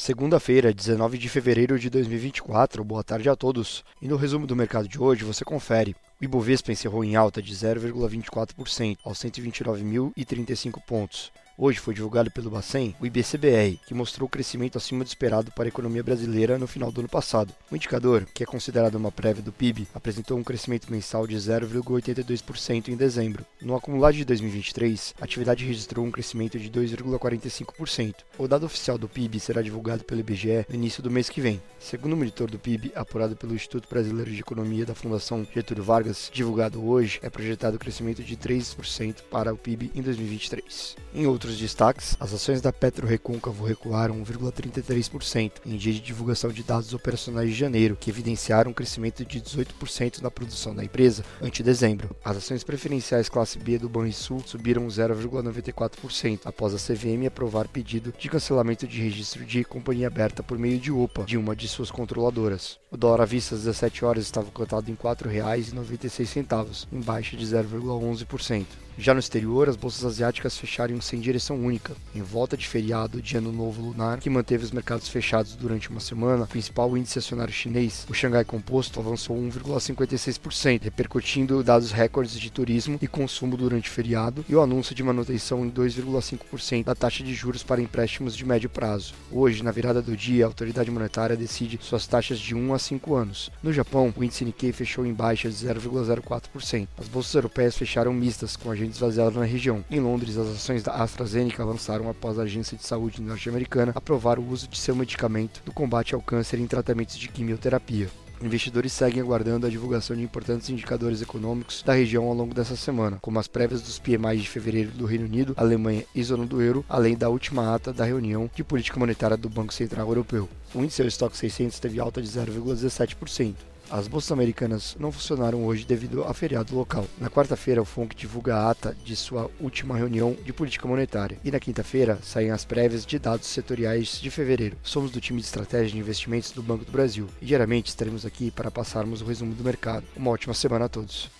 Segunda-feira, 0.00 0.72
19 0.72 1.18
de 1.18 1.28
fevereiro 1.28 1.78
de 1.78 1.90
2024. 1.90 2.82
Boa 2.82 3.04
tarde 3.04 3.28
a 3.28 3.36
todos. 3.36 3.84
E 4.00 4.08
no 4.08 4.16
resumo 4.16 4.46
do 4.46 4.56
mercado 4.56 4.88
de 4.88 4.98
hoje 4.98 5.24
você 5.24 5.44
confere. 5.44 5.94
O 6.18 6.24
Ibovespa 6.24 6.72
encerrou 6.72 7.04
em 7.04 7.16
alta 7.16 7.42
de 7.42 7.54
0,24% 7.54 8.96
aos 9.04 9.18
129.035 9.18 10.80
pontos. 10.86 11.30
Hoje 11.62 11.78
foi 11.78 11.92
divulgado 11.92 12.30
pelo 12.30 12.48
Bacen 12.48 12.96
o 12.98 13.04
IBCBR, 13.04 13.78
que 13.86 13.92
mostrou 13.92 14.26
crescimento 14.26 14.78
acima 14.78 15.04
do 15.04 15.08
esperado 15.08 15.52
para 15.52 15.66
a 15.66 15.68
economia 15.68 16.02
brasileira 16.02 16.56
no 16.56 16.66
final 16.66 16.90
do 16.90 17.02
ano 17.02 17.08
passado. 17.08 17.52
O 17.70 17.76
indicador, 17.76 18.26
que 18.32 18.42
é 18.42 18.46
considerado 18.46 18.94
uma 18.94 19.12
prévia 19.12 19.42
do 19.42 19.52
PIB, 19.52 19.86
apresentou 19.94 20.38
um 20.38 20.42
crescimento 20.42 20.90
mensal 20.90 21.26
de 21.26 21.36
0,82% 21.36 22.88
em 22.88 22.96
dezembro. 22.96 23.44
No 23.60 23.76
acumulado 23.76 24.14
de 24.14 24.24
2023, 24.24 25.14
a 25.20 25.24
atividade 25.24 25.66
registrou 25.66 26.02
um 26.06 26.10
crescimento 26.10 26.58
de 26.58 26.70
2,45%. 26.70 28.14
O 28.38 28.48
dado 28.48 28.64
oficial 28.64 28.96
do 28.96 29.06
PIB 29.06 29.38
será 29.38 29.60
divulgado 29.60 30.02
pelo 30.02 30.20
IBGE 30.20 30.64
no 30.66 30.76
início 30.76 31.02
do 31.02 31.10
mês 31.10 31.28
que 31.28 31.42
vem. 31.42 31.60
Segundo 31.78 32.14
o 32.14 32.16
monitor 32.16 32.50
do 32.50 32.58
PIB, 32.58 32.90
apurado 32.94 33.36
pelo 33.36 33.54
Instituto 33.54 33.86
Brasileiro 33.86 34.30
de 34.30 34.40
Economia 34.40 34.86
da 34.86 34.94
Fundação 34.94 35.46
Getúlio 35.54 35.84
Vargas, 35.84 36.30
divulgado 36.32 36.82
hoje, 36.82 37.18
é 37.20 37.28
projetado 37.28 37.76
o 37.76 37.78
crescimento 37.78 38.24
de 38.24 38.34
3% 38.34 39.16
para 39.30 39.52
o 39.52 39.58
PIB 39.58 39.90
em 39.94 40.00
2023. 40.00 40.96
Em 41.12 41.26
outros 41.26 41.49
outros 41.50 41.58
destaques, 41.58 42.16
as 42.20 42.32
ações 42.32 42.60
da 42.60 42.72
Petro 42.72 43.06
Recôncavo 43.06 43.64
recuaram 43.64 44.22
1,33% 44.22 45.52
em 45.66 45.76
dia 45.76 45.92
de 45.92 46.00
divulgação 46.00 46.50
de 46.50 46.62
dados 46.62 46.94
operacionais 46.94 47.48
de 47.50 47.54
janeiro, 47.54 47.96
que 47.98 48.10
evidenciaram 48.10 48.70
um 48.70 48.74
crescimento 48.74 49.24
de 49.24 49.40
18% 49.40 50.20
na 50.20 50.30
produção 50.30 50.74
da 50.74 50.84
empresa 50.84 51.24
ante 51.42 51.62
dezembro. 51.62 52.14
As 52.24 52.36
ações 52.36 52.62
preferenciais 52.62 53.28
classe 53.28 53.58
B 53.58 53.78
do 53.78 53.88
Banrisul 53.88 54.42
subiram 54.46 54.86
0,94% 54.86 56.40
após 56.44 56.74
a 56.74 56.78
CVM 56.78 57.26
aprovar 57.26 57.66
pedido 57.68 58.14
de 58.16 58.28
cancelamento 58.28 58.86
de 58.86 59.00
registro 59.00 59.44
de 59.44 59.64
companhia 59.64 60.06
aberta 60.06 60.42
por 60.42 60.58
meio 60.58 60.78
de 60.78 60.92
OPA 60.92 61.24
de 61.24 61.36
uma 61.36 61.56
de 61.56 61.66
suas 61.66 61.90
controladoras. 61.90 62.78
O 62.90 62.96
dólar 62.96 63.22
à 63.22 63.24
vista 63.24 63.54
às 63.54 63.62
17 63.62 64.04
horas 64.04 64.24
estava 64.24 64.50
cotado 64.50 64.90
em 64.90 64.94
R$ 64.94 65.00
4,96, 65.02 66.86
em 66.92 67.00
baixa 67.00 67.36
de 67.36 67.44
0,11%. 67.44 68.66
Já 69.00 69.14
no 69.14 69.20
exterior, 69.20 69.66
as 69.66 69.76
bolsas 69.76 70.04
asiáticas 70.04 70.58
fecharam 70.58 71.00
sem 71.00 71.18
direção 71.20 71.39
única, 71.48 71.96
em 72.14 72.22
volta 72.22 72.56
de 72.56 72.66
feriado 72.66 73.22
de 73.22 73.36
Ano 73.36 73.52
Novo 73.52 73.80
Lunar, 73.80 74.18
que 74.18 74.28
manteve 74.28 74.64
os 74.64 74.70
mercados 74.70 75.08
fechados 75.08 75.54
durante 75.54 75.88
uma 75.88 76.00
semana. 76.00 76.44
O 76.44 76.48
principal 76.48 76.96
índice 76.96 77.18
acionário 77.18 77.52
chinês, 77.52 78.06
o 78.08 78.14
Xangai 78.14 78.44
Composto, 78.44 79.00
avançou 79.00 79.36
1,56%, 79.36 80.82
repercutindo 80.82 81.62
dados 81.62 81.92
recordes 81.92 82.38
de 82.38 82.50
turismo 82.50 82.98
e 83.00 83.08
consumo 83.08 83.56
durante 83.56 83.88
o 83.88 83.92
feriado 83.92 84.44
e 84.48 84.54
o 84.54 84.60
anúncio 84.60 84.94
de 84.94 85.02
manutenção 85.02 85.64
em 85.64 85.70
2,5% 85.70 86.84
da 86.84 86.94
taxa 86.94 87.22
de 87.22 87.32
juros 87.34 87.62
para 87.62 87.80
empréstimos 87.80 88.36
de 88.36 88.44
médio 88.44 88.68
prazo. 88.68 89.14
Hoje, 89.30 89.62
na 89.62 89.70
virada 89.70 90.02
do 90.02 90.16
dia, 90.16 90.44
a 90.44 90.48
autoridade 90.48 90.90
monetária 90.90 91.36
decide 91.36 91.78
suas 91.80 92.06
taxas 92.06 92.38
de 92.38 92.54
1 92.54 92.74
a 92.74 92.78
5 92.78 93.14
anos. 93.14 93.50
No 93.62 93.72
Japão, 93.72 94.12
o 94.16 94.24
índice 94.24 94.44
Nikkei 94.44 94.72
fechou 94.72 95.06
em 95.06 95.12
baixa 95.12 95.48
de 95.48 95.54
0,04%. 95.54 96.88
As 96.98 97.08
bolsas 97.08 97.34
europeias 97.34 97.76
fecharam 97.76 98.12
mistas, 98.12 98.56
com 98.56 98.70
agentes 98.70 98.98
baseados 98.98 99.36
na 99.36 99.44
região. 99.44 99.84
Em 99.90 100.00
Londres, 100.00 100.36
as 100.36 100.48
ações 100.48 100.82
da 100.82 100.92
AstraZeneca 101.30 101.62
avançaram 101.62 102.10
após 102.10 102.38
a 102.38 102.42
Agência 102.42 102.76
de 102.76 102.84
Saúde 102.84 103.22
norte-americana 103.22 103.92
aprovar 103.94 104.38
o 104.40 104.48
uso 104.48 104.66
de 104.66 104.76
seu 104.76 104.96
medicamento 104.96 105.62
no 105.64 105.72
combate 105.72 106.12
ao 106.12 106.20
câncer 106.20 106.58
em 106.58 106.66
tratamentos 106.66 107.16
de 107.16 107.28
quimioterapia. 107.28 108.08
Investidores 108.42 108.92
seguem 108.92 109.22
aguardando 109.22 109.66
a 109.66 109.70
divulgação 109.70 110.16
de 110.16 110.22
importantes 110.22 110.70
indicadores 110.70 111.22
econômicos 111.22 111.82
da 111.82 111.92
região 111.92 112.24
ao 112.24 112.34
longo 112.34 112.54
dessa 112.54 112.74
semana, 112.74 113.18
como 113.20 113.38
as 113.38 113.46
prévias 113.46 113.82
dos 113.82 113.98
PMI 113.98 114.38
de 114.38 114.48
fevereiro 114.48 114.90
do 114.90 115.04
Reino 115.04 115.26
Unido, 115.26 115.54
Alemanha 115.56 116.04
e 116.14 116.22
zona 116.22 116.46
do 116.46 116.60
euro, 116.60 116.84
além 116.88 117.16
da 117.16 117.28
última 117.28 117.74
ata 117.74 117.92
da 117.92 118.04
reunião 118.04 118.50
de 118.52 118.64
política 118.64 118.98
monetária 118.98 119.36
do 119.36 119.48
Banco 119.48 119.74
Central 119.74 120.08
Europeu. 120.08 120.48
O 120.74 120.82
índice 120.82 121.06
Stock 121.06 121.36
600 121.36 121.78
teve 121.78 122.00
alta 122.00 122.20
de 122.20 122.28
0,17%. 122.28 123.54
As 123.90 124.06
bolsas 124.06 124.30
americanas 124.30 124.96
não 125.00 125.10
funcionaram 125.10 125.64
hoje 125.64 125.84
devido 125.84 126.22
a 126.22 126.32
feriado 126.32 126.76
local. 126.76 127.06
Na 127.18 127.28
quarta-feira, 127.28 127.82
o 127.82 127.84
FONC 127.84 128.14
divulga 128.14 128.54
a 128.54 128.70
ata 128.70 128.96
de 129.04 129.16
sua 129.16 129.50
última 129.58 129.96
reunião 129.96 130.36
de 130.44 130.52
política 130.52 130.86
monetária. 130.86 131.38
E 131.44 131.50
na 131.50 131.58
quinta-feira, 131.58 132.18
saem 132.22 132.50
as 132.52 132.64
prévias 132.64 133.04
de 133.04 133.18
dados 133.18 133.48
setoriais 133.48 134.20
de 134.20 134.30
fevereiro. 134.30 134.76
Somos 134.82 135.10
do 135.10 135.20
time 135.20 135.40
de 135.40 135.46
estratégia 135.46 135.90
de 135.90 135.98
investimentos 135.98 136.52
do 136.52 136.62
Banco 136.62 136.84
do 136.84 136.92
Brasil 136.92 137.26
e 137.42 137.46
diariamente 137.46 137.88
estaremos 137.88 138.24
aqui 138.24 138.50
para 138.50 138.70
passarmos 138.70 139.22
o 139.22 139.24
resumo 139.24 139.54
do 139.54 139.64
mercado. 139.64 140.04
Uma 140.16 140.30
ótima 140.30 140.54
semana 140.54 140.84
a 140.84 140.88
todos. 140.88 141.39